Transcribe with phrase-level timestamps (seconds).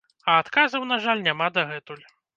[0.31, 2.05] А адказаў, на жаль, няма дагэтуль.